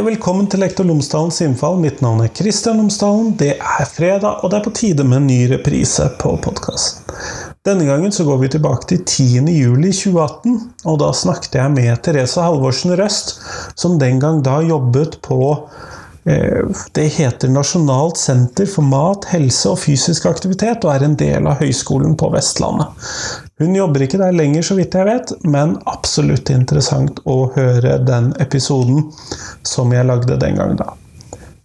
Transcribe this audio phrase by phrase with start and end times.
[0.00, 1.74] Og velkommen til Lektor Lomsdalens innfall.
[1.76, 3.34] Mitt navn er Kristian Lomsdalen.
[3.36, 7.04] Det er fredag, og det er på tide med en ny reprise på podkasten.
[7.68, 9.52] Denne gangen så går vi tilbake til 10.
[9.52, 10.54] juli 2018,
[10.88, 13.34] og da snakket jeg med Therese Halvorsen Røst,
[13.76, 15.36] som den gang da jobbet på
[16.24, 21.62] det heter Nasjonalt senter for mat, helse og fysisk aktivitet, og er en del av
[21.62, 23.10] Høgskolen på Vestlandet.
[23.60, 28.34] Hun jobber ikke der lenger, så vidt jeg vet, men absolutt interessant å høre den
[28.40, 29.08] episoden
[29.66, 30.92] som jeg lagde den gang da.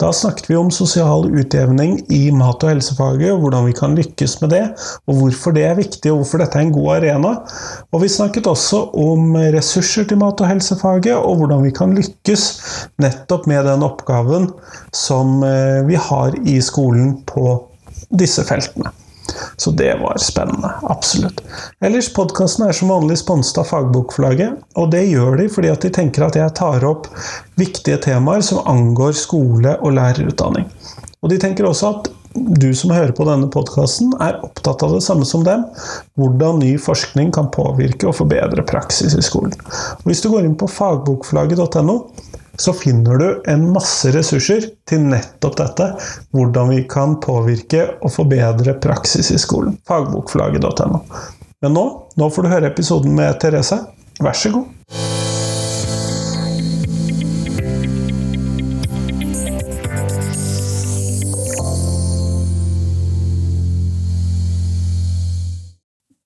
[0.02, 4.40] Da snakket vi om sosial utjevning i mat- og helsefaget, og hvordan vi kan lykkes
[4.42, 4.64] med det,
[5.08, 7.32] og hvorfor det er viktig, og hvorfor dette er en god arena.
[7.96, 12.46] Og vi snakket også om ressurser til mat- og helsefaget, og hvordan vi kan lykkes
[13.00, 14.52] nettopp med den oppgaven
[14.92, 17.56] som eh, vi har i skolen på
[18.12, 18.92] disse feltene.
[19.58, 20.72] Så det var spennende.
[20.90, 21.42] Absolutt.
[21.84, 24.60] Ellers, podkasten er som vanlig sponset av Fagbokforlaget.
[24.80, 27.10] Og det gjør de fordi at de tenker at jeg tar opp
[27.60, 30.70] viktige temaer som angår skole og lærerutdanning.
[31.24, 35.04] Og de tenker også at du som hører på denne podkasten, er opptatt av det
[35.06, 35.64] samme som dem.
[36.20, 39.56] Hvordan ny forskning kan påvirke og forbedre praksis i skolen.
[40.02, 41.96] Og hvis du går inn på fagbokforlaget.no,
[42.58, 45.90] så finner du en masse ressurser til nettopp dette.
[46.36, 49.78] Hvordan vi kan påvirke og forbedre praksis i skolen.
[49.90, 51.02] Fagbokforlaget.no.
[51.64, 51.86] Men nå,
[52.20, 53.82] nå får du høre episoden med Therese.
[54.24, 54.72] Vær så god.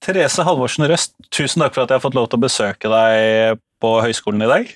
[0.09, 3.59] Therese Halvorsen Røst, tusen takk for at jeg har fått lov til å besøke deg
[3.83, 4.71] på høyskolen i dag.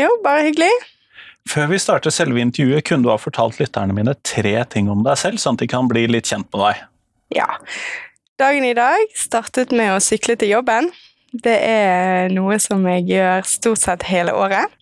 [0.00, 0.72] Jo, bare hyggelig.
[1.50, 5.18] Før vi starter selve intervjuet, kunne du ha fortalt lytterne mine tre ting om deg
[5.20, 6.84] selv, sånn at de kan bli litt kjent med deg?
[7.36, 7.48] Ja.
[8.40, 10.88] Dagen i dag startet med å sykle til jobben.
[11.34, 14.72] Det er noe som jeg gjør stort sett hele året.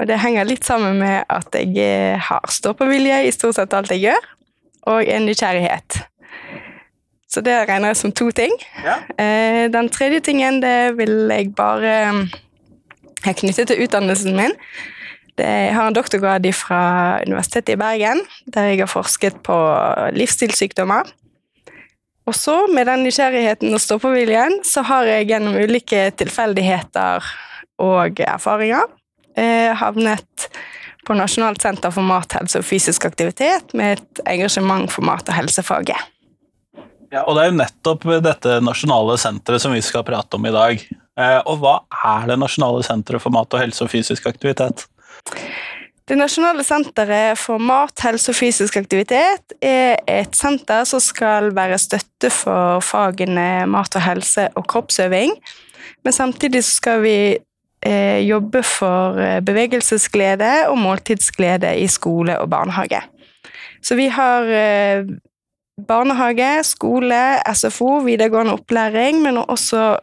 [0.00, 4.08] Og det henger litt sammen med at jeg har stå-på-vilje i stort sett alt jeg
[4.08, 4.30] gjør,
[4.90, 6.00] og en nysgjerrighet.
[7.30, 8.52] Så det regner jeg som to ting.
[8.82, 8.96] Ja.
[9.20, 11.92] Eh, den tredje tingen det vil jeg bare
[13.20, 14.56] er knyttet til utdannelsen min.
[15.40, 16.82] Det, jeg har en doktorgrad fra
[17.24, 18.20] Universitetet i Bergen,
[18.52, 19.56] der jeg har forsket på
[20.12, 21.08] livsstilssykdommer.
[22.28, 27.24] Og så, med den nysgjerrigheten og stå-på-viljen, så har jeg gjennom ulike tilfeldigheter
[27.80, 28.84] og erfaringer
[29.40, 30.50] eh, havnet
[31.08, 35.34] på Nasjonalt senter for mat, helse og fysisk aktivitet med et engasjement for mat- og
[35.34, 36.08] helsefaget.
[37.10, 40.54] Ja, og Det er jo nettopp dette nasjonale senteret som vi skal prate om i
[40.54, 40.84] dag.
[41.18, 41.80] Eh, og hva
[42.14, 44.86] er det nasjonale senteret for mat og helse og fysisk aktivitet?
[46.10, 51.76] Det nasjonale senteret for mat, helse og fysisk aktivitet er et senter som skal være
[51.78, 55.36] støtte for fagene mat og helse og kroppsøving.
[56.02, 63.04] Men samtidig skal vi eh, jobbe for eh, bevegelsesglede og måltidsglede i skole og barnehage.
[63.78, 65.06] Så vi har eh,
[65.86, 67.20] barnehage, skole,
[67.54, 69.94] SFO, videregående opplæring, men også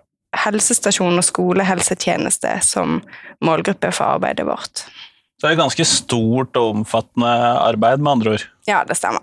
[0.45, 3.01] helsestasjon og skolehelsetjeneste som
[3.43, 4.87] målgruppe for arbeidet vårt.
[5.37, 7.29] Så det er et ganske stort og omfattende
[7.61, 8.45] arbeid, med andre ord.
[8.65, 9.21] Ja, det stemmer.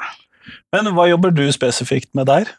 [0.74, 2.50] Men hva jobber du spesifikt med der?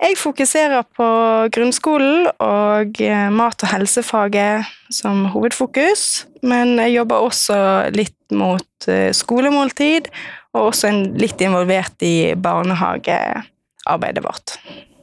[0.00, 1.06] Jeg fokuserer på
[1.54, 7.58] grunnskolen og eh, mat- og helsefaget som hovedfokus, men jeg jobber også
[7.94, 10.10] litt mot eh, skolemåltid,
[10.56, 14.56] og også litt involvert i barnehagearbeidet vårt.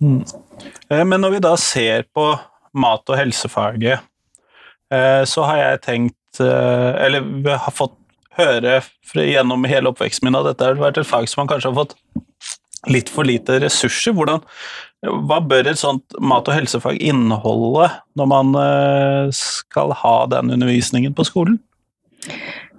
[0.03, 0.23] Mm.
[0.89, 2.33] Men når vi da ser på
[2.75, 4.03] mat- og helsefaget,
[5.25, 7.96] så har jeg tenkt Eller vi har fått
[8.35, 8.79] høre
[9.16, 11.96] gjennom hele oppveksten min at dette har vært et fag som man kanskje har fått
[12.91, 14.13] litt for lite ressurser.
[14.16, 14.44] Hvordan,
[15.29, 21.15] hva bør et sånt mat- og helsefag inneholde når man eh, skal ha den undervisningen
[21.18, 21.59] på skolen?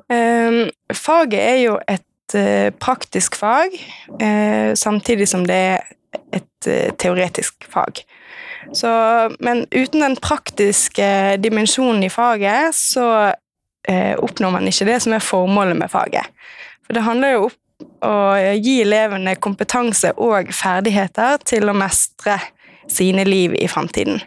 [0.06, 3.74] Um, faget er jo et uh, praktisk fag,
[4.78, 5.82] samtidig som det er
[6.34, 8.00] et teoretisk fag.
[8.74, 8.90] Så,
[9.38, 13.30] men uten den praktiske dimensjonen i faget, så
[13.86, 16.32] oppnår man ikke det som er formålet med faget.
[16.86, 17.54] For det handler jo om
[18.06, 18.14] å
[18.56, 22.38] gi elevene kompetanse og ferdigheter til å mestre
[22.90, 24.20] sine liv i framtiden.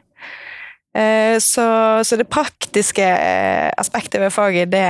[0.98, 1.66] Eh, så,
[2.04, 4.88] så, det praktiske eh, aspektet ved faget, det,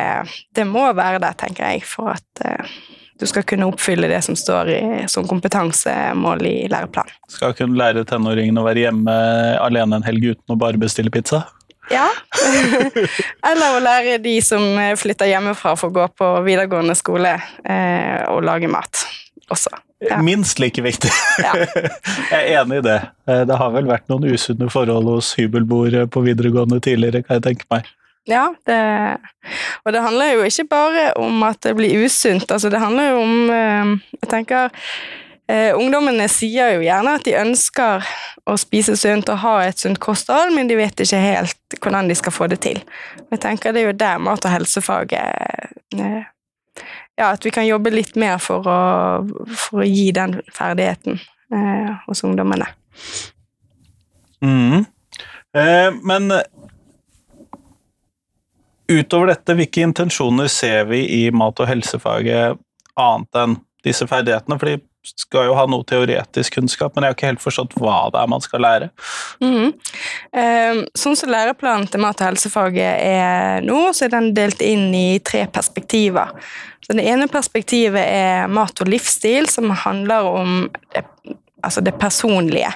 [0.56, 2.72] det, må være der, tenker jeg, for at eh,
[3.20, 4.82] du skal kunne oppfylle det som står i,
[5.12, 7.12] som kompetansemål i læreplanen.
[7.28, 9.16] Skal kunne lære tenåringene å være hjemme
[9.60, 11.44] alene en helg uten å bare bestille pizza?
[11.90, 12.08] Ja.
[13.50, 14.64] Eller å lære de som
[15.00, 19.06] flytter hjemmefra for å gå på videregående skole, eh, å lage mat
[19.50, 19.74] også.
[20.00, 20.22] Ja.
[20.22, 21.12] Minst like viktig.
[21.44, 21.54] Ja.
[22.32, 23.00] jeg er enig i det.
[23.28, 27.48] Eh, det har vel vært noen usunne forhold hos hybelboere på videregående tidligere, kan jeg
[27.50, 27.88] tenke meg.
[28.30, 28.78] Ja, det,
[29.88, 32.52] og det handler jo ikke bare om at det blir usunt.
[32.52, 34.76] Altså, det handler jo om eh, Jeg tenker
[35.50, 38.06] eh, Ungdommene sier jo gjerne at de ønsker
[38.50, 42.18] å spise sunt og ha et sunt kosthold, men de vet ikke helt hvordan de
[42.18, 42.82] skal få det til.
[43.30, 46.22] Jeg tenker Det er jo der mat- og helsefaget eh,
[47.20, 48.80] Ja, at vi kan jobbe litt mer for å,
[49.52, 51.20] for å gi den ferdigheten
[51.52, 52.70] eh, hos ungdommene.
[54.40, 54.86] Mm.
[55.52, 56.32] Eh, men
[58.90, 62.58] utover dette, hvilke intensjoner ser vi i mat- og helsefaget
[63.00, 64.58] annet enn disse ferdighetene?
[64.60, 64.80] For de
[65.18, 68.32] skal jo ha noe teoretisk kunnskap, men jeg har ikke helt forstått hva det er
[68.32, 68.90] man skal lære.
[69.42, 69.74] Mhm.
[70.34, 74.94] Eh, sånn som læreplanen til mat- og helsefaget er nå, så er den delt inn
[74.94, 76.34] i tre perspektiver.
[76.86, 81.04] Så Det ene perspektivet er mat og livsstil, som handler om det,
[81.64, 82.72] altså det personlige.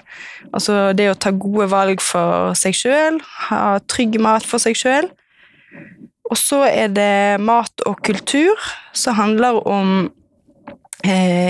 [0.54, 3.20] Altså det å ta gode valg for seg sjøl,
[3.50, 5.10] ha trygg mat for seg sjøl.
[6.30, 8.60] Og så er det mat og kultur,
[8.94, 10.12] som handler om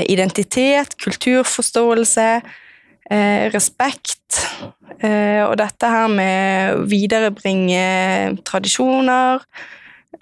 [0.10, 2.42] identitet, kulturforståelse,
[3.10, 4.40] eh, respekt.
[5.04, 9.44] Eh, og dette her med å viderebringe tradisjoner,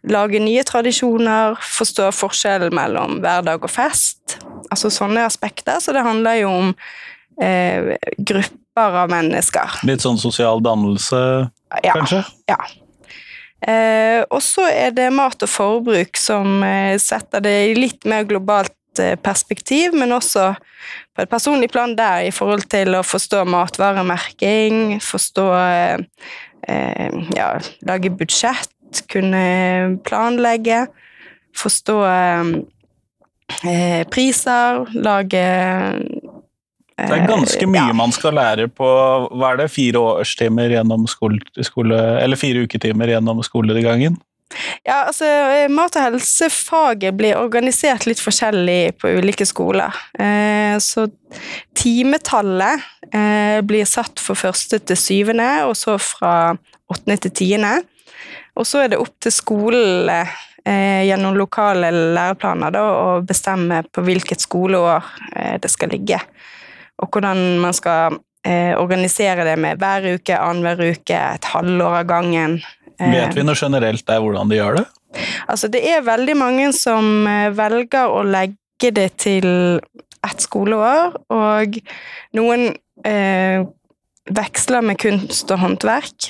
[0.09, 4.37] lage nye tradisjoner, forstå forskjellen mellom hverdag og fest.
[4.71, 5.79] Altså sånne aspekter.
[5.83, 6.75] Så det handler jo om
[7.41, 9.79] eh, grupper av mennesker.
[9.87, 11.49] Litt sånn sosial dannelse,
[11.83, 11.93] Ja.
[11.93, 12.23] kanskje?
[12.49, 12.57] Ja.
[13.61, 18.23] Eh, og så er det mat og forbruk som eh, setter det i litt mer
[18.25, 18.80] globalt eh,
[19.23, 20.51] perspektiv, men også
[21.15, 26.03] på et personlig plan der i forhold til å forstå matvaremerking, forstå eh,
[26.67, 27.53] eh, Ja,
[27.87, 30.85] lage budsjett, kunne planlegge,
[31.57, 32.51] forstå eh,
[33.67, 35.45] eh, priser, lage
[37.01, 37.97] Det er ganske mye ja.
[37.97, 43.15] man skal lære på hva er det, fire årstimer gjennom skole, skole eller fire uketimer
[43.15, 44.19] gjennom skolegangen.
[44.83, 49.95] Ja, altså eh, Mat- og helsefaget blir organisert litt forskjellig på ulike skoler.
[50.19, 51.07] Eh, så
[51.77, 56.53] timetallet eh, blir satt for første til syvende, og så fra
[56.91, 57.75] åttende til tiende.
[58.59, 60.09] Og så er det opp til skolen
[60.61, 65.07] gjennom lokale læreplaner da, å bestemme på hvilket skoleår
[65.63, 66.19] det skal ligge.
[67.01, 72.09] Og hvordan man skal eh, organisere det med hver uke, annenhver uke, et halvår av
[72.09, 72.59] gangen.
[72.97, 74.85] Eh, Vet vi noe generelt der hvordan de gjør det?
[75.51, 79.47] Altså, det er veldig mange som eh, velger å legge det til
[80.21, 81.77] ett skoleår, og
[82.37, 82.69] noen
[83.07, 83.63] eh,
[84.31, 86.29] veksler med kunst og håndverk,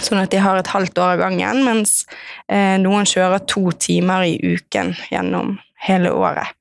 [0.00, 2.02] sånn at de har et halvt år av gangen, mens
[2.48, 6.56] eh, noen kjører to timer i uken gjennom hele året.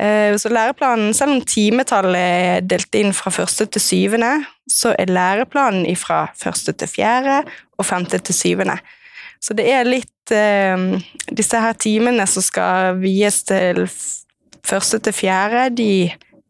[0.00, 4.32] Eh, så læreplanen, selv om timetallet er delt inn fra første til syvende,
[4.70, 7.42] så er læreplanen fra første til fjerde
[7.76, 8.78] og femte til syvende.
[9.40, 11.00] Så det er litt eh,
[11.32, 13.86] Disse her timene som skal vies til
[14.66, 15.92] første til fjerde, de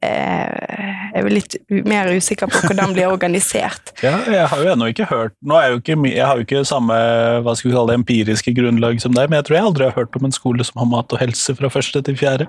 [0.00, 1.55] jeg er vel litt
[1.85, 3.93] mer usikker på hvordan blir organisert.
[4.06, 6.62] Ja, jeg har jo ennå ikke hørt Nå er jo ikke, jeg har jo ikke
[6.64, 6.96] samme
[7.44, 9.98] hva skal vi kalle det, empiriske grunnlag som deg, men jeg tror jeg aldri har
[9.98, 12.48] hørt om en skole som har mat og helse fra første til fjerde.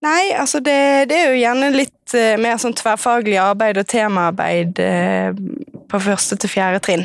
[0.00, 4.80] Nei, altså det, det er jo gjerne litt eh, mer sånn tverrfaglig arbeid og temaarbeid
[4.80, 5.40] eh,
[5.90, 7.04] på første til fjerde trinn.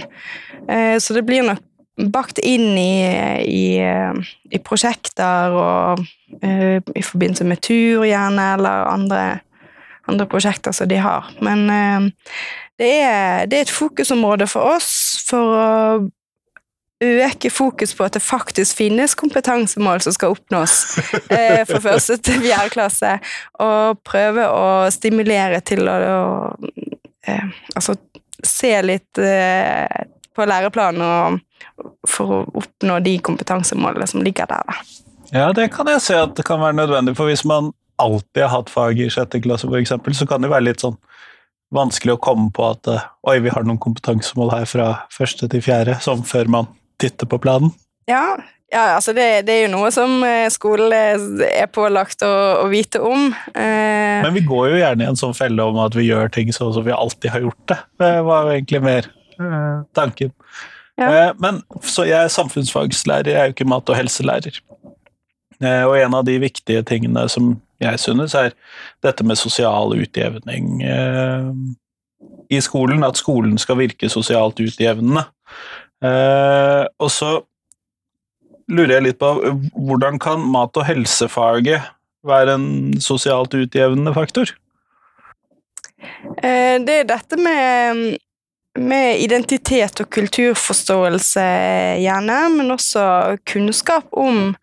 [0.71, 1.63] Eh, så det blir nok
[2.11, 3.03] bakt inn i,
[3.47, 3.65] i,
[4.51, 6.01] i prosjekter og
[6.43, 9.21] i forbindelse med tur, gjerne, eller andre,
[10.11, 11.29] andre prosjekter som de har.
[11.39, 11.63] Men
[12.75, 14.91] det, er, det er et fokusområde for oss
[15.23, 15.69] for å
[17.03, 20.97] øke fokus på at det faktisk finnes kompetansemål som skal oppnås
[21.35, 23.17] eh, fra første til fjerde klasse,
[23.59, 26.93] og prøve å stimulere til å, å
[27.27, 27.97] eh, altså
[28.45, 31.41] se litt eh, på læreplanen og,
[32.07, 34.63] for å oppnå de kompetansemålene som ligger der.
[34.67, 35.03] Da.
[35.33, 38.53] Ja, det kan jeg se at det kan være nødvendig, for hvis man alltid har
[38.53, 40.97] hatt fag i sjette klasse, eksempel, så kan det være litt sånn
[41.75, 45.63] vanskelig å komme på at eh, oi, vi har noen kompetansemål her fra første til
[45.65, 46.69] fjerde, som før man
[47.01, 47.71] titter på planen.
[48.09, 48.37] Ja,
[48.73, 50.93] ja altså det, det er jo noe som eh, skolen
[51.47, 52.33] er pålagt å,
[52.63, 53.31] å vite om.
[53.55, 56.53] Eh, Men vi går jo gjerne i en sånn felle om at vi gjør ting
[56.55, 57.79] sånn som vi alltid har gjort det.
[58.03, 59.09] Det var jo egentlig mer
[59.39, 60.33] eh, tanken.
[60.95, 61.09] Ja.
[61.09, 64.61] Eh, Men så jeg er samfunnsfagslærer, jeg er jo ikke mat- og helselærer.
[65.61, 68.53] Eh, Og en av de viktige tingene som jeg synes, er
[69.03, 71.49] dette med sosial utjevning eh,
[72.55, 73.03] i skolen.
[73.03, 75.25] At skolen skal virke sosialt utjevnende.
[76.03, 77.31] Eh, Og så
[78.67, 79.31] lurer jeg litt på
[79.87, 81.81] hvordan kan mat- og helsefaget
[82.25, 84.51] være en sosialt utjevnende faktor?
[86.43, 88.17] Eh, Det er dette med
[88.75, 91.43] med identitet og kulturforståelse,
[92.03, 94.55] gjerne, men også kunnskap om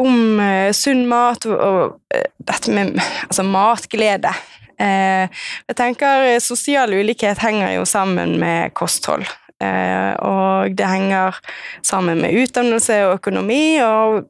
[0.00, 1.98] om uh, sunn mat og,
[2.38, 4.32] dette med altså matglede.
[4.80, 9.26] Jeg tenker Sosial ulikhet henger jo sammen med kosthold.
[9.60, 11.36] Og det henger
[11.84, 14.24] sammen med utdannelse og økonomi, og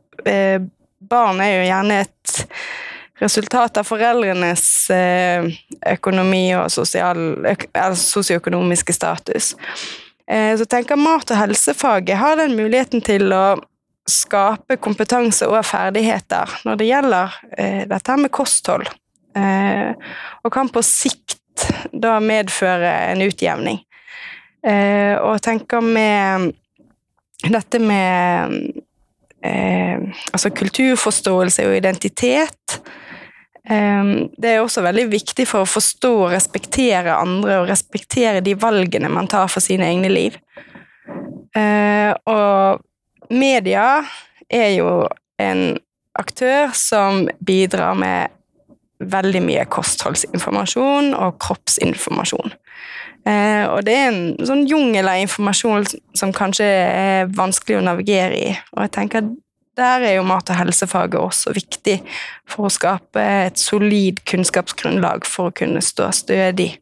[1.11, 2.31] barn er jo gjerne et
[3.23, 4.91] resultat av foreldrenes
[5.93, 9.55] økonomi og sosioøkonomiske status.
[10.27, 13.55] Så tenker mat- og helsefaget har den muligheten til å
[14.11, 18.89] skape kompetanse og ferdigheter når det gjelder eh, dette med kosthold,
[19.39, 19.93] eh,
[20.45, 21.37] og kan på sikt
[21.93, 23.83] da medføre en utjevning.
[24.61, 26.51] Eh, og tenker med
[27.49, 28.57] dette med
[29.41, 30.03] eh,
[30.33, 32.75] altså kulturforståelse og identitet
[33.65, 38.53] eh, det er også veldig viktig for å forstå og respektere andre og respektere de
[38.61, 40.37] valgene man tar for sine egne liv.
[41.57, 42.85] Eh, og
[43.33, 44.03] media
[44.51, 44.93] er jo
[45.41, 45.79] en
[46.21, 48.37] aktør som bidrar med
[49.01, 52.53] veldig mye kostholdsinformasjon og kroppsinformasjon.
[53.29, 55.87] Eh, og det er en sånn jungel av informasjon
[56.17, 58.53] som kanskje er vanskelig å navigere i.
[58.77, 59.29] Og jeg tenker
[59.79, 62.01] der er jo mat- og helsefaget også viktig
[62.49, 66.73] for å skape et solid kunnskapsgrunnlag for å kunne stå stødig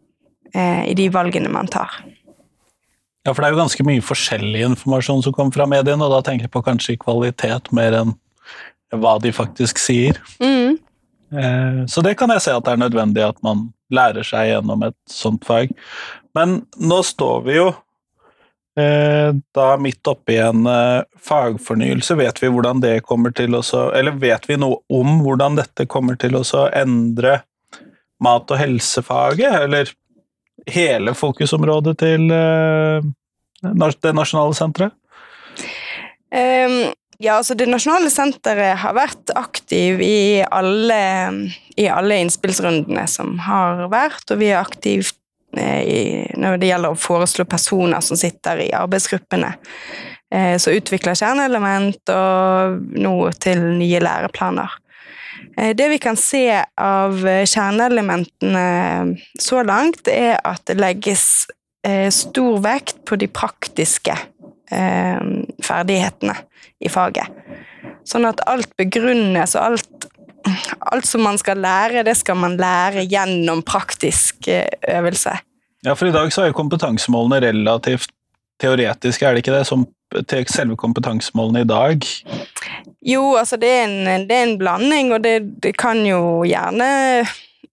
[0.54, 2.00] eh, i de valgene man tar.
[3.26, 6.23] Ja, for det er jo ganske mye forskjellig informasjon som kommer fra mediene, og da
[6.25, 8.14] tenker jeg på kanskje kvalitet mer enn
[8.97, 10.16] hva de faktisk sier.
[10.40, 10.78] Mm.
[11.37, 14.87] Eh, så det kan jeg se at det er nødvendig at man lærer seg gjennom
[14.88, 15.75] et sånt fag.
[16.38, 17.66] Men nå står vi jo
[18.78, 22.14] eh, da midt oppi en eh, fagfornyelse.
[22.21, 26.18] Vet vi hvordan det kommer til å Eller vet vi noe om hvordan dette kommer
[26.21, 27.40] til å endre
[28.23, 29.90] mat- og helsefaget, eller
[30.66, 34.97] hele fokusområdet til det nasjonale senteret?
[36.35, 40.99] Um, ja, altså Det nasjonale senteret har vært aktiv i alle,
[41.75, 45.16] i alle innspillsrundene som har vært, og vi er aktivt
[45.57, 49.55] eh, når det gjelder å foreslå personer som sitter i arbeidsgruppene.
[50.28, 54.75] Eh, som utvikler kjerneelement og nå til nye læreplaner.
[55.57, 61.47] Eh, det vi kan se av kjerneelementene så langt, er at det legges
[61.87, 64.14] eh, stor vekt på de praktiske
[64.71, 65.21] eh,
[65.64, 66.37] ferdighetene
[66.78, 67.33] i faget.
[68.09, 70.09] Sånn at alt begrunnes, og alt,
[70.92, 74.68] alt som man skal lære, det skal man lære gjennom praktisk eh,
[74.99, 75.38] øvelse.
[75.87, 78.11] Ja, for i dag så er jo kompetansemålene relativt
[78.61, 79.66] teoretiske, er det ikke det?
[79.68, 79.87] Som
[80.28, 82.07] til selve kompetansemålene i dag?
[83.07, 86.88] Jo, altså det er en, det er en blanding, og det, det kan jo gjerne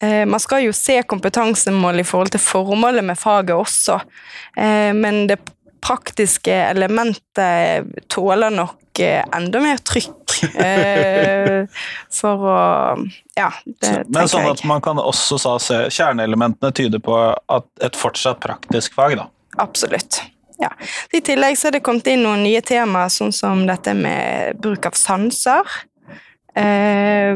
[0.04, 4.00] Eh, man skal jo se kompetansemål i forhold til formålet med faget også,
[4.58, 5.40] eh, men det
[5.84, 10.36] praktiske elementet tåler nok eh, enda mer trykk
[12.20, 12.60] for å
[13.36, 14.12] Ja, det tenker jeg.
[14.16, 17.18] Men sånn at man kan også se kjerneelementene tyder på
[17.84, 19.28] et fortsatt praktisk fag, da?
[19.62, 20.22] Absolutt.
[20.60, 20.72] Ja.
[21.12, 24.88] I tillegg så er det kommet inn noen nye temaer, sånn som dette med bruk
[24.88, 25.76] av sanser.
[26.56, 27.36] Eh,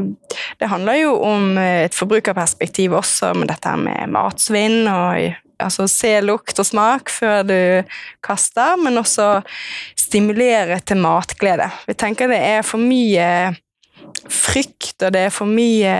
[0.59, 6.59] det handler jo om et forbrukerperspektiv også, med dette med matsvinn og altså se lukt
[6.59, 7.59] og smak før du
[8.25, 9.39] kaster, men også
[9.99, 11.69] stimulere til matglede.
[11.87, 13.55] Vi tenker det er for mye
[14.29, 15.95] frykt, og det er for mye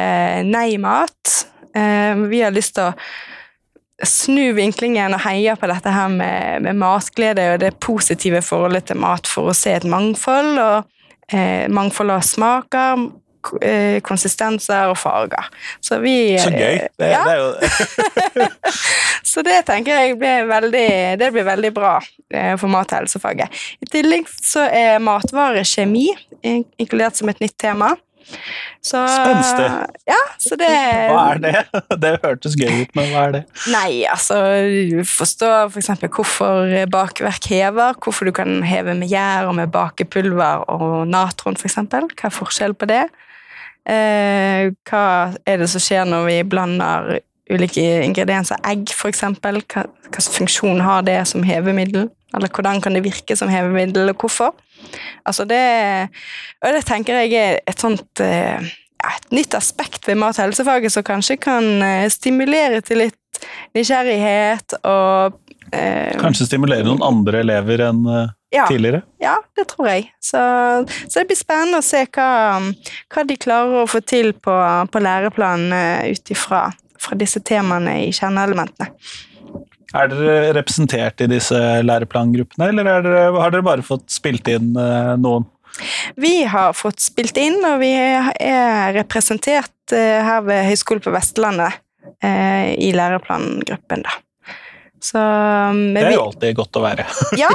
[0.47, 1.35] nei-mat.
[1.75, 6.77] Eh, vi har lyst til å snu vinklingen og heie på dette her med, med
[6.79, 10.55] matglede og det positive forholdet til mat for å se et mangfold.
[10.57, 13.09] og eh, mangfold av smaker,
[14.05, 15.47] konsistenser og farger.
[15.81, 16.75] Så vi Så gøy!
[16.79, 18.49] eh, Det, ja, det er jo
[19.31, 20.87] så det tenker jeg blir veldig,
[21.21, 21.95] det blir veldig bra
[22.33, 23.49] eh, for mat- og helsefaget.
[23.83, 26.07] I tillegg så er matvarekjemi
[26.43, 27.95] in- inkludert som et nytt tema.
[28.85, 28.99] Så,
[30.05, 30.67] Ja, så det
[31.09, 31.53] Hva er det?
[32.03, 33.41] Det hørtes gøy ut, men hva er det?
[33.73, 34.37] Nei, altså
[34.69, 35.89] du forstår f.eks.
[35.97, 37.97] For hvorfor bakverk hever.
[37.97, 41.79] Hvorfor du kan heve med gjær og med bakepulver og natron, f.eks.
[41.89, 43.07] Hva er forskjellen på det?
[43.89, 45.05] Eh, hva
[45.49, 47.15] er det som skjer når vi blander
[47.49, 48.61] ulike ingredienser?
[48.69, 49.23] Egg, f.eks.
[49.25, 52.09] Hva hvilken funksjon har det som hevemiddel?
[52.37, 54.53] Eller hvordan kan det virke som hevemiddel, og hvorfor?
[55.27, 55.63] Altså det
[56.61, 58.61] Og det tenker jeg er et sånt eh,
[58.99, 63.45] et nytt aspekt ved mat- og helsefaget som kanskje kan eh, stimulere til litt
[63.77, 65.37] nysgjerrighet og
[65.71, 69.03] eh, Kanskje stimulere noen andre elever enn eh, ja, tidligere?
[69.21, 70.09] ja, det tror jeg.
[70.23, 70.41] Så,
[71.05, 72.29] så det blir spennende å se hva,
[73.13, 74.55] hva de klarer å få til på,
[74.91, 78.91] på læreplanen ut ifra fra disse temaene i kjerneelementene.
[79.97, 84.75] Er dere representert i disse læreplangruppene, eller er dere, har dere bare fått spilt inn
[84.77, 85.47] eh, noen?
[86.19, 91.79] Vi har fått spilt inn, og vi er representert eh, her ved Høgskolen på Vestlandet
[92.21, 94.13] eh, i læreplangruppen, da.
[95.01, 97.05] Så um, Det er jo alltid godt å være.
[97.39, 97.49] Ja,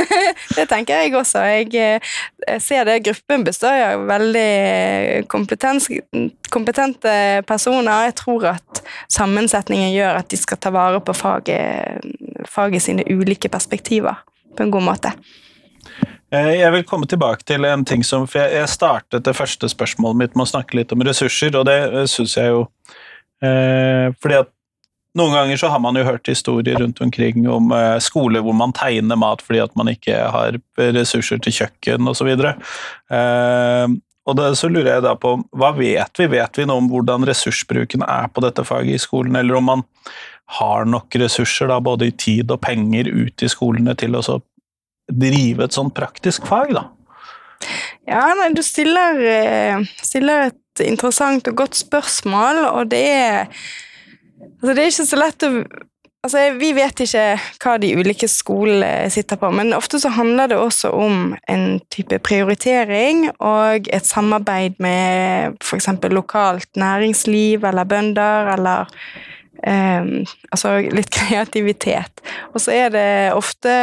[0.56, 1.42] det tenker jeg også.
[1.48, 2.14] Jeg, eh,
[2.46, 5.26] jeg ser det gruppen består av veldig
[6.52, 7.14] kompetente
[7.48, 8.08] personer.
[8.08, 8.82] Jeg tror at
[9.12, 12.04] sammensetningen gjør at de skal ta vare på faget,
[12.50, 14.20] faget sine ulike perspektiver
[14.56, 15.14] på en god måte.
[16.32, 20.16] Eh, Jeg vil komme tilbake til en ting som For jeg startet det første spørsmålet
[20.18, 22.66] mitt med å snakke litt om ressurser, og det syns jeg jo
[23.44, 24.52] eh, Fordi at
[25.18, 28.72] noen ganger så har man jo hørt historier rundt omkring om eh, skoler hvor man
[28.76, 30.56] tegner mat fordi at man ikke har
[30.96, 32.30] ressurser til kjøkken osv.
[32.32, 33.86] Eh,
[34.22, 36.30] og det, så lurer jeg da på, hva vet vi?
[36.30, 39.84] Vet vi noe om hvordan ressursbruken er på dette faget i skolen, eller om man
[40.60, 44.38] har nok ressurser, da, både i tid og penger, ut i skolene til å så
[45.12, 46.86] drive et sånn praktisk fag, da?
[48.06, 53.50] Ja, nei, du stiller, eh, stiller et interessant og godt spørsmål, og det er
[54.62, 55.56] Altså, det er ikke så lett å
[56.22, 57.22] Altså, Vi vet ikke
[57.64, 62.20] hva de ulike skolene sitter på, men ofte så handler det også om en type
[62.22, 65.88] prioritering og et samarbeid med f.eks.
[66.14, 68.94] lokalt næringsliv eller bønder, eller
[69.66, 70.14] eh,
[70.54, 72.22] altså litt kreativitet.
[72.54, 73.74] Og så er det ofte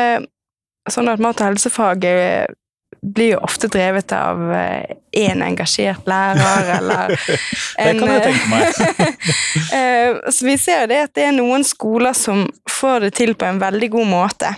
[0.88, 2.56] sånn at mat- og helsefaget
[3.02, 4.40] blir jo ofte drevet av
[5.16, 7.14] én engasjert lærer, eller
[7.80, 8.66] Det kan jeg tenke meg.
[9.76, 13.36] Eh, Så vi ser jo det at det er noen skoler som får det til
[13.38, 14.52] på en veldig god måte.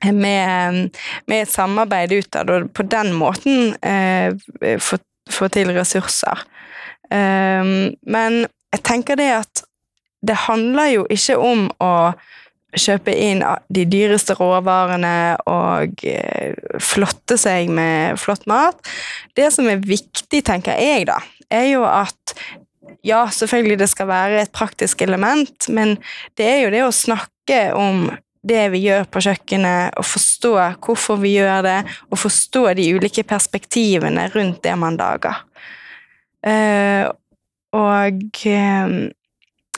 [0.00, 0.96] Med,
[1.28, 4.32] med et samarbeid utad, og på den måten eh,
[4.80, 4.96] få,
[5.28, 6.40] få til ressurser.
[7.10, 9.64] Um, men jeg tenker det at
[10.22, 11.92] det handler jo ikke om å
[12.76, 18.78] kjøpe inn de dyreste råvarene og eh, flotte seg med flott mat.
[19.36, 21.18] Det som er viktig, tenker jeg, da,
[21.50, 22.36] er jo at
[23.06, 25.96] ja, selvfølgelig det skal være et praktisk element, men
[26.38, 28.10] det er jo det å snakke om
[28.46, 31.78] det vi gjør på kjøkkenet, og forstå hvorfor vi gjør det,
[32.08, 35.42] og forstå de ulike perspektivene rundt det man lager.
[36.40, 37.10] Uh,
[37.76, 38.92] og eh,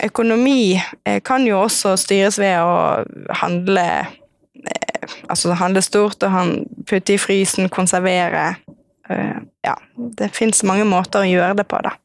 [0.02, 4.88] økonomi eh, kan jo også styres ved å handle eh,
[5.26, 8.52] Altså handle stort og putte i frysen, konservere.
[9.10, 9.74] Eh, ja,
[10.18, 11.96] det fins mange måter å gjøre det på, da.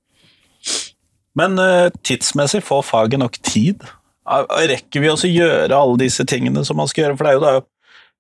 [1.38, 1.62] Men
[2.02, 3.86] tidsmessig får faget nok tid?
[4.26, 7.20] Rekker vi også gjøre alle disse tingene som man skal gjøre?
[7.20, 7.54] For det er jo da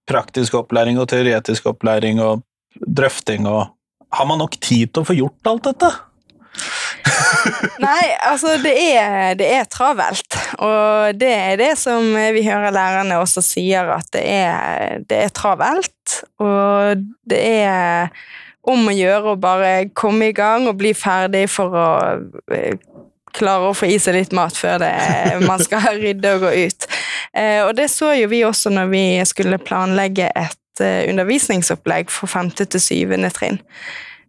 [0.07, 2.45] praktisk opplæring og teoretisk opplæring og
[2.85, 3.73] drøfting og
[4.13, 5.89] Har man nok tid til å få gjort alt dette?
[7.83, 10.39] Nei, altså det er, det er travelt.
[10.57, 15.33] Og det er det som vi hører lærerne også sier, at det er, det er
[15.35, 16.19] travelt.
[16.41, 18.11] Og det er
[18.67, 21.89] om å gjøre å bare komme i gang og bli ferdig for å
[22.53, 22.75] eh,
[23.37, 24.93] klare å få i seg litt mat før det,
[25.45, 26.89] man skal rydde og gå ut.
[27.37, 32.31] Eh, og det så jo vi også når vi skulle planlegge et eh, undervisningsopplegg for
[32.31, 33.61] femte til syvende trinn.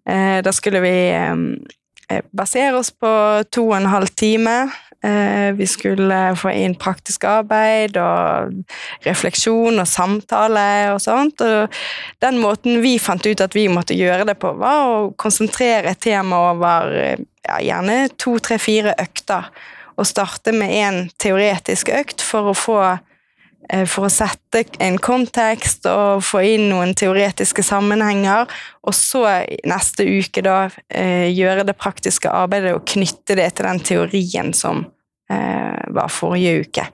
[0.09, 0.92] Da skulle vi
[2.32, 3.10] basere oss på
[3.52, 4.58] to og en halv time.
[5.04, 8.54] Eh, Vi skulle få inn praktisk arbeid og
[9.06, 11.40] refleksjon og samtale og sånt.
[11.40, 11.70] Og
[12.22, 16.02] den måten vi fant ut at vi måtte gjøre det på, var å konsentrere et
[16.02, 19.50] tema over eh, ja, gjerne to, tre, fire økter.
[19.98, 23.04] Og starte med en teoretisk økt for å få eh,
[23.90, 28.48] for å sette en kontekst og få inn noen teoretiske sammenhenger,
[28.80, 29.24] og så
[29.68, 34.86] neste uke da eh, gjøre det praktiske arbeidet og knytte det til den teorien som
[35.28, 36.86] eh, var forrige uke.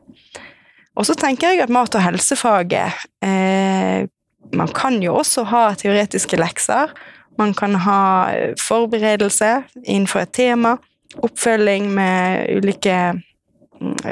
[0.95, 4.07] Og så tenker jeg at mat- og helsefaget eh,
[4.55, 6.93] Man kan jo også ha teoretiske lekser.
[7.39, 10.77] Man kan ha eh, forberedelse innenfor et tema.
[11.25, 12.99] Oppfølging med ulike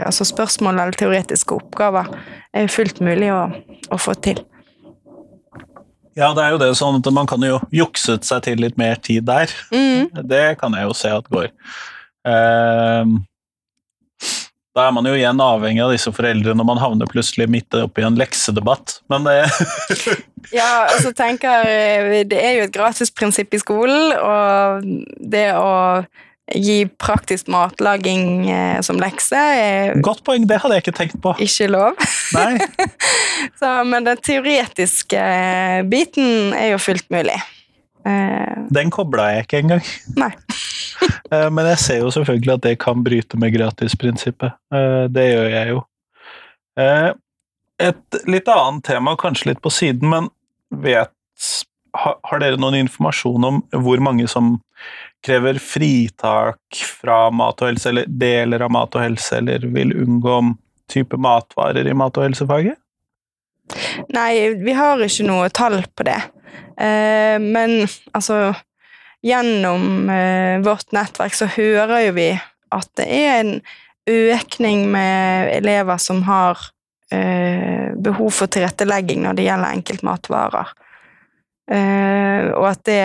[0.05, 2.11] altså spørsmål eller teoretiske oppgaver
[2.55, 3.45] er fullt mulig å,
[3.93, 4.43] å få til.
[6.19, 8.99] Ja, det er jo det sånn at man kan jo jukset seg til litt mer
[9.01, 9.53] tid der.
[9.73, 10.11] Mm.
[10.29, 11.49] Det kan jeg jo se at går.
[12.29, 13.23] Ehm,
[14.73, 18.05] da er man jo igjen avhengig av disse foreldrene når man havner plutselig midt oppi
[18.05, 19.01] en leksedebatt.
[19.13, 19.39] Men det
[20.59, 21.65] Ja, og så tenker
[22.29, 24.85] Det er jo et gratisprinsipp i skolen, og
[25.33, 25.73] det å
[26.51, 29.39] gi praktisk matlaging eh, som lekse
[30.03, 31.35] Godt poeng, det hadde jeg ikke tenkt på.
[31.39, 31.95] ikke lov.
[33.61, 37.39] Så, men den teoretiske eh, biten er jo fullt mulig.
[38.07, 39.85] Eh, Den kobla jeg ikke engang.
[40.19, 40.33] Nei.
[41.33, 44.53] Eh, Men jeg ser jo selvfølgelig at det kan bryte med gratisprinsippet.
[44.71, 45.79] Eh, Det gjør jeg jo.
[46.79, 47.09] Eh,
[47.89, 50.29] Et litt annet tema, kanskje litt på siden, men
[50.85, 51.11] vet
[51.97, 54.59] Har dere noen informasjon om hvor mange som
[55.23, 60.41] krever fritak fra mat og helse, eller deler av mat og helse, eller vil unngå
[60.93, 62.79] type matvarer i mat- og helsefaget?
[64.13, 66.19] Nei, vi har ikke noe tall på det.
[66.77, 67.83] Eh, men
[68.13, 68.53] altså
[69.23, 72.29] Gjennom eh, vårt nettverk så hører jo vi
[72.75, 73.53] at det er en
[74.11, 76.59] økning med elever som har
[77.15, 80.73] eh, behov for tilrettelegging når det gjelder enkeltmatvarer.
[81.71, 83.05] Eh, og at det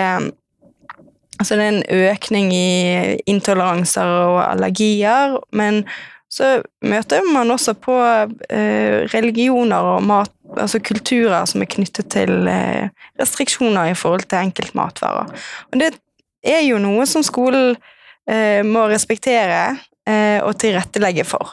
[1.38, 5.84] Altså det er en økning i intoleranser og allergier, men
[6.28, 7.94] så møter man også på
[8.52, 14.42] eh, religioner og mat, altså kulturer som er knyttet til eh, restriksjoner i forhold til
[14.42, 15.32] enkeltmatvarer.
[15.72, 15.94] Og det
[16.44, 17.78] er jo noe som skolen
[18.28, 21.50] eh, må respektere og tilrettelegge for.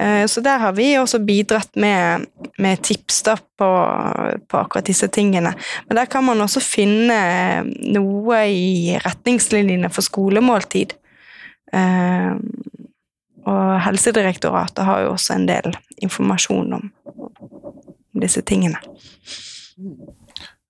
[0.00, 2.26] Eh, så der har vi også bidratt med,
[2.58, 3.68] med tips da på,
[4.48, 5.54] på akkurat disse tingene.
[5.88, 7.18] Men der kan man også finne
[7.92, 10.96] noe i retningslinjene for skolemåltid.
[11.72, 12.32] Eh,
[13.42, 16.90] og Helsedirektoratet har jo også en del informasjon om,
[18.22, 18.78] disse tingene.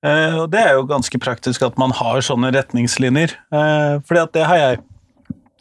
[0.03, 3.37] Eh, og det er jo ganske praktisk at man har sånne retningslinjer,
[4.09, 4.81] fordi at det har jeg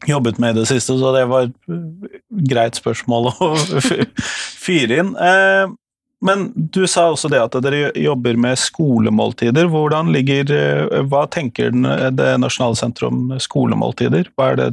[0.08, 1.54] jobbet med i det siste, så det var et
[2.50, 3.52] greit spørsmål å
[4.66, 5.12] fyre inn.
[5.18, 5.72] Eh,
[6.22, 9.66] men du sa også det at dere jobber med skolemåltider.
[9.74, 14.30] Hvordan ligger, eh, Hva tenker det nasjonale senteret om skolemåltider?
[14.38, 14.70] Hva er det,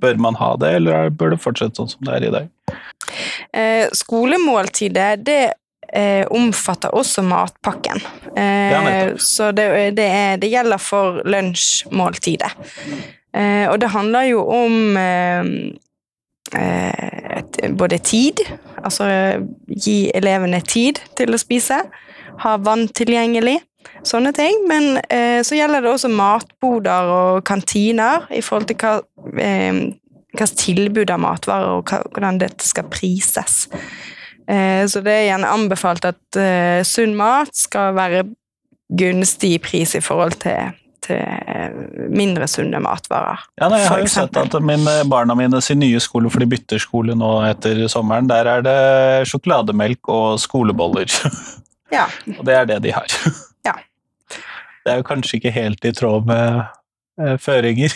[0.00, 2.48] bør man ha det, eller er- bør det fortsette sånn som det er i dag?
[3.54, 5.52] Eh, skolemåltidet, det
[5.94, 8.00] eh, omfatter også matpakken.
[8.34, 12.50] Eh, ja, så det, det, er, det gjelder for lunsjmåltidet.
[13.34, 15.48] Eh, og det handler jo om eh,
[16.54, 18.42] eh, et, både tid,
[18.78, 19.08] altså
[19.66, 21.80] gi elevene tid til å spise,
[22.44, 23.58] ha vann tilgjengelig,
[24.06, 24.62] sånne ting.
[24.70, 28.96] Men eh, så gjelder det også matboder og kantiner i forhold til hva
[29.42, 29.82] eh,
[30.34, 33.64] slags tilbud av matvarer og hvordan dette skal prises.
[34.44, 36.36] Så det er gjerne anbefalt at
[36.84, 38.26] sunn mat skal være
[38.92, 41.74] gunstig i pris i forhold til, til eh,
[42.12, 43.44] mindre sunne matvarer.
[43.60, 46.48] Ja, nei, jeg har jo sett at mine, barna mine sin nye skole, for de
[46.50, 48.78] bytter skole nå etter sommeren, der er det
[49.30, 51.10] sjokolademelk og skoleboller.
[51.92, 52.08] Ja.
[52.38, 53.18] og det er det de har.
[53.66, 53.76] Ja.
[54.84, 56.64] Det er jo kanskje ikke helt i tråd med
[57.20, 57.94] eh, føringer.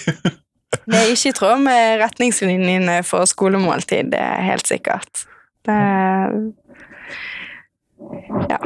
[0.69, 5.25] Det er ikke i tråd med retningslinjene for skolemåltid, det er helt sikkert.
[5.65, 5.77] Det,
[8.49, 8.59] ja.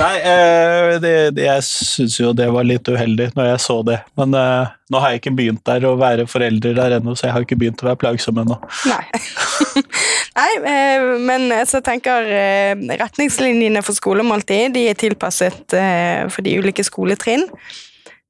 [0.00, 3.98] Nei, eh, det, det, jeg syns jo det var litt uheldig når jeg så det.
[4.18, 7.36] Men eh, nå har jeg ikke begynt der å være forelder der ennå, så jeg
[7.36, 8.56] har ikke begynt å være plagsom ennå.
[8.88, 9.04] Nei.
[10.40, 16.56] Nei, eh, men så tenker eh, retningslinjene for skolemåltid de er tilpasset eh, for de
[16.62, 17.48] ulike skoletrinn.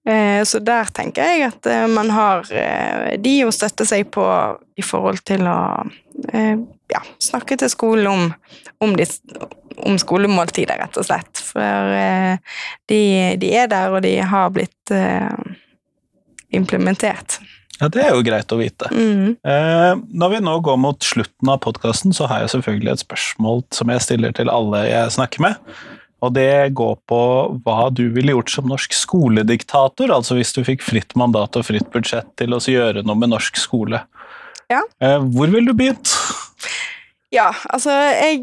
[0.08, 4.24] Eh, Så der tenker jeg at eh, man har eh, de å støtte seg på
[4.76, 5.60] i forhold til å
[6.90, 8.24] ja, snakke til skolen om,
[8.84, 9.06] om, de,
[9.88, 11.40] om skolemåltider, rett og slett.
[11.40, 11.94] For
[12.90, 12.98] de,
[13.40, 14.92] de er der, og de har blitt
[16.52, 17.38] implementert.
[17.78, 18.90] Ja, Det er jo greit å vite.
[18.92, 19.38] Mm.
[20.12, 23.94] Når vi nå går mot slutten av podkasten, så har jeg selvfølgelig et spørsmål som
[23.94, 25.72] jeg stiller til alle jeg snakker med.
[26.20, 27.20] Og det går på
[27.64, 31.88] hva du ville gjort som norsk skolediktator, altså hvis du fikk fritt mandat og fritt
[31.94, 34.02] budsjett til å gjøre noe med norsk skole.
[34.70, 34.82] Ja.
[35.02, 36.12] Eh, hvor ville du begynt?
[37.30, 38.42] Ja, altså jeg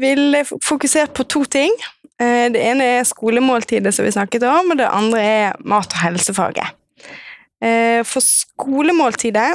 [0.00, 1.74] ville fokusert på to ting.
[2.18, 6.02] Eh, det ene er skolemåltidet som vi snakket om, og det andre er mat- og
[6.02, 6.74] helsefaget.
[7.62, 9.52] Eh, for skolemåltidet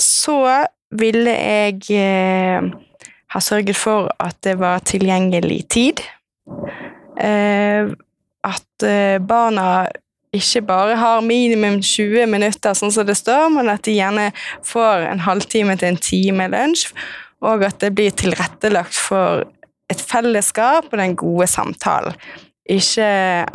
[0.00, 2.70] så ville jeg eh,
[3.30, 6.02] ha sørget for at det var tilgjengelig tid.
[7.20, 7.90] Eh,
[8.46, 9.86] at eh, barna
[10.32, 14.28] ikke bare har minimum 20 minutter, sånn som det står, men at de gjerne
[14.66, 16.92] får en halvtime til en time lunsj,
[17.42, 19.48] og at det blir tilrettelagt for
[19.90, 22.14] et fellesskap og den gode samtalen.
[22.70, 23.06] Ikke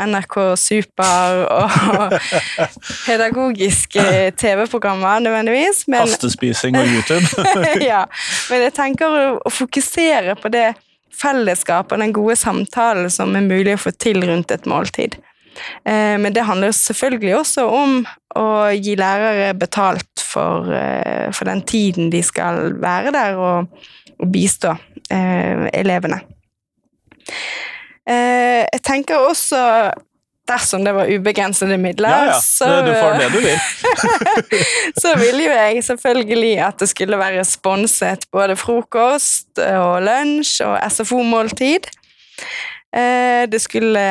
[0.04, 2.16] NRK Super og
[3.08, 4.04] pedagogiske
[4.36, 7.24] TV-programmer nødvendigvis, men Pastespising og YouTube?
[7.92, 8.04] ja,
[8.50, 10.74] men jeg tenker å fokusere på det
[11.16, 15.18] fellesskapet og den gode samtalen som er mulig å få til rundt et måltid.
[15.86, 18.00] Eh, men det handler selvfølgelig også om
[18.36, 23.86] å gi lærere betalt for, eh, for den tiden de skal være der og,
[24.20, 24.76] og bistå
[25.10, 26.22] eh, elevene.
[28.06, 29.60] Jeg tenker også
[30.50, 32.40] dersom det var ubegrensede midler, Ja, ja.
[32.42, 33.60] så, Du får det du vil.
[35.04, 40.78] så ville jo jeg selvfølgelig at det skulle være sponset både frokost og lunsj og
[40.92, 41.90] SFO-måltid.
[42.96, 44.06] Eh, Det skulle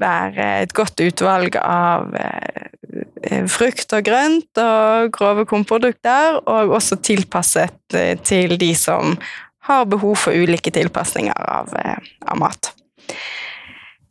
[0.00, 7.96] være et godt utvalg av eh, frukt og grønt og grove kornprodukter, og også tilpasset
[7.96, 9.16] eh, til de som
[9.64, 12.74] har behov for ulike tilpasninger av, av mat.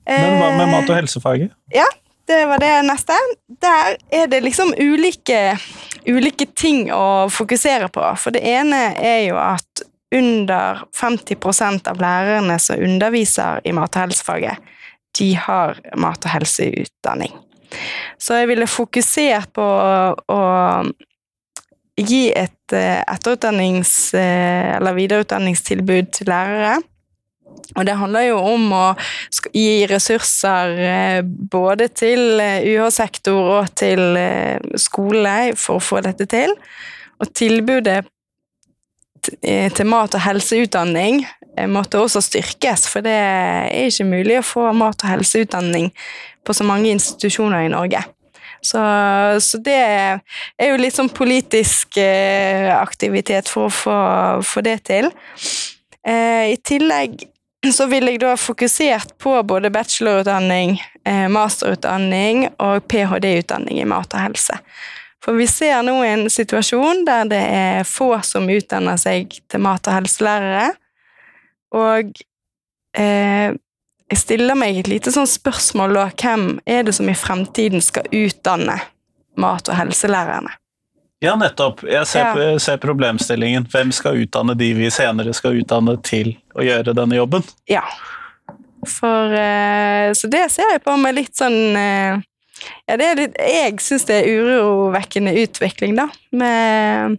[0.07, 1.51] Men hva med Eh, mat- og helsefaget?
[1.73, 1.85] Ja,
[2.27, 3.13] det var det neste.
[3.61, 5.57] Der er det liksom ulike,
[6.07, 8.03] ulike ting å fokusere på.
[8.17, 14.01] For det ene er jo at under 50% av lærerne som underviser i mat- og
[14.07, 14.57] helsefaget,
[15.17, 17.31] de har mat- og helseutdanning.
[18.19, 20.91] Så jeg ville fokusert på å, å
[21.97, 26.77] gi et eh, etterutdannings- eh, eller videreutdanningstilbud til lærere.
[27.75, 28.85] Og det handler jo om å
[29.53, 36.27] gi ressurser eh, både til eh, UH-sektor og til eh, skole for å få dette
[36.29, 36.53] til.
[37.21, 38.03] Og tilbudet
[39.23, 41.21] til mat- og helseutdanning
[41.71, 45.87] måtte også styrkes, for det er ikke mulig å få mat- og helseutdanning
[46.43, 48.01] på så mange institusjoner i Norge.
[48.59, 48.81] Så,
[49.39, 52.01] så det er jo litt sånn politisk
[52.75, 53.95] aktivitet for å få,
[54.43, 55.07] få det til.
[56.03, 57.21] I tillegg
[57.77, 64.25] så vil jeg da fokusert på både bachelorutdanning, eh, masterutdanning og ph.d.-utdanning i mat og
[64.25, 64.59] helse.
[65.23, 69.87] For vi ser nå en situasjon der det er få som utdanner seg til mat-
[69.87, 70.73] og helselærere.
[71.73, 72.11] Og
[72.99, 73.55] eh,
[74.11, 78.11] jeg stiller meg et lite sånn spørsmål da, hvem er det som i fremtiden skal
[78.11, 78.75] utdanne
[79.39, 80.51] mat- og helselærerne?
[81.23, 81.85] Ja, nettopp.
[81.87, 82.49] Jeg ser, Ja.
[82.51, 83.65] jeg ser problemstillingen.
[83.71, 87.45] Hvem skal utdanne de vi senere skal utdanne til å gjøre denne jobben?
[87.71, 87.83] Ja.
[88.85, 92.17] For eh, Så det ser jeg på med litt sånn eh,
[92.87, 96.09] Ja, det litt Jeg syns det er urovekkende utvikling, da.
[96.35, 97.17] Med,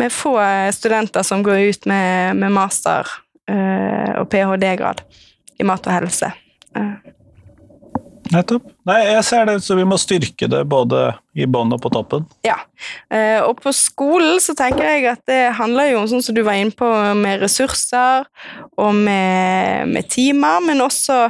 [0.00, 0.34] med få
[0.72, 3.08] studenter som går ut med, med master
[3.48, 5.04] eh, og ph.d.-grad
[5.60, 6.32] i mat og helse.
[6.76, 6.94] Eh,
[8.32, 8.64] Nettopp.
[8.88, 12.24] Nei, jeg ser det, så vi må styrke det både i bånn og på toppen.
[12.46, 12.56] Ja.
[13.12, 16.42] Eh, og på skolen så tenker jeg at det handler jo om sånn som du
[16.46, 18.24] var inne på, med ressurser
[18.80, 21.26] og med, med timer, men også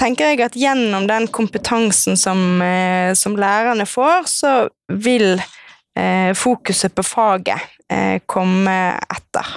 [0.00, 4.54] tenker jeg at gjennom den kompetansen som, eh, som lærerne får, så
[4.90, 7.76] vil eh, fokuset på faget
[8.30, 8.74] komme
[9.10, 9.48] etter.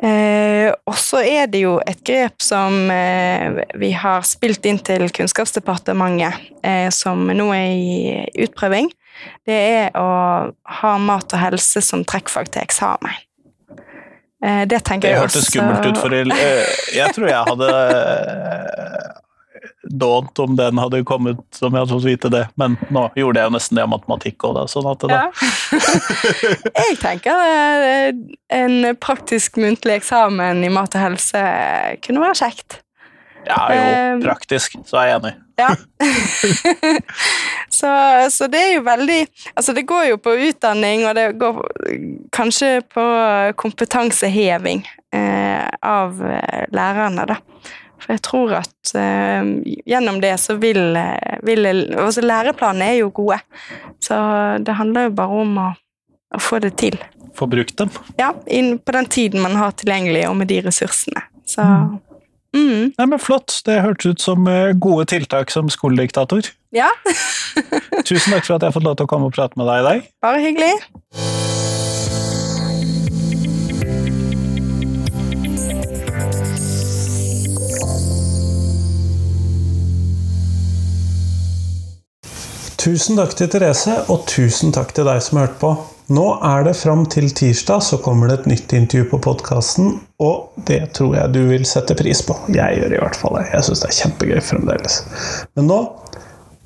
[0.00, 5.04] Eh, og så er det jo et grep som eh, vi har spilt inn til
[5.12, 8.88] Kunnskapsdepartementet, eh, som nå er i utprøving.
[9.46, 10.08] Det er å
[10.80, 13.20] ha mat og helse som trekkfag til eksamen.
[14.42, 16.32] Eh, det tenker Det jeg hørtes skummelt ut for jeg,
[16.96, 19.10] Jeg tror jeg hadde eh,
[19.90, 22.44] dånt om den hadde kommet, som jeg hadde fått vite det.
[22.60, 24.64] Men nå gjorde jeg jo nesten det av matematikk òg, da.
[24.70, 25.30] Sånn at det, da, Ja.
[26.84, 28.12] jeg tenker eh,
[28.58, 31.44] en praktisk muntlig eksamen i mat og helse
[32.06, 32.80] kunne være kjekt.
[33.48, 35.34] ja jo, Eh, praktisk, så er jeg enig.
[35.60, 35.68] Ja.
[37.78, 37.90] så,
[38.32, 39.18] så det er jo veldig
[39.54, 41.60] Altså, det går jo på utdanning, og det går
[42.32, 43.04] kanskje på
[43.60, 47.36] kompetanseheving eh, av eh, lærerne, da.
[48.02, 49.52] For jeg tror at uh,
[49.86, 53.38] gjennom det så vil, eh, vil altså Læreplanene er jo gode,
[54.02, 54.18] så
[54.62, 55.68] det handler jo bare om å,
[56.34, 56.98] å få det til.
[57.36, 57.90] Få brukt dem.
[58.18, 61.24] Ja, inn på den tiden man har tilgjengelig, og med de ressursene.
[61.48, 63.60] Så mm, Nei, men Flott.
[63.66, 66.52] Det hørtes ut som eh, gode tiltak som skolediktator.
[66.72, 66.90] Ja,
[68.08, 69.82] Tusen takk for at jeg har fått lov til å komme og prate med deg
[69.82, 70.12] i dag.
[70.24, 71.50] bare hyggelig.
[82.82, 85.68] Tusen takk til Therese, og tusen takk til deg som hørte på.
[86.10, 90.64] Nå er det fram til tirsdag, så kommer det et nytt intervju på podkasten, og
[90.66, 92.34] det tror jeg du vil sette pris på.
[92.50, 93.38] Jeg gjør det i hvert fall.
[93.46, 94.98] Jeg syns det er kjempegøy fremdeles.
[95.54, 95.78] Men nå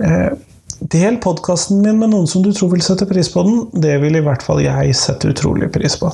[0.08, 0.30] eh,
[0.76, 3.62] Del podkasten min med noen som du tror vil sette pris på den.
[3.80, 6.10] Det vil i hvert fall jeg sette utrolig pris på.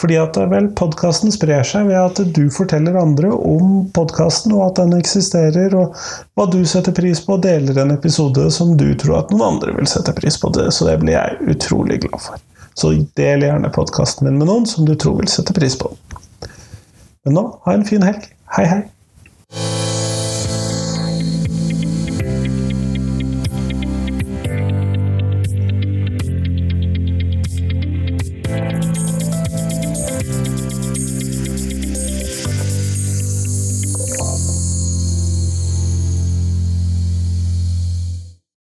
[0.00, 4.66] Fordi at eh, vel, podkasten sprer seg ved at du forteller andre om podkasten, og
[4.68, 5.94] at den eksisterer, og
[6.34, 9.76] hva du setter pris på, og deler en episode som du tror at noen andre
[9.78, 10.50] vil sette pris på.
[10.56, 12.42] Det, så det blir jeg utrolig glad for.
[12.74, 16.52] Så del gjerne podkasten min med noen som du tror vil sette pris på den.
[17.24, 18.26] Men nå, ha en fin helg.
[18.58, 19.93] Hei, hei.